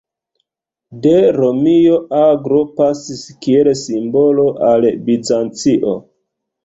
[1.01, 5.95] De Romio aglo pasis kiel simbolo al Bizancio.